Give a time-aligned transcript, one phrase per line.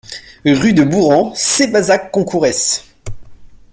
[0.45, 2.83] Rue de Bourran, Sébazac-Concourès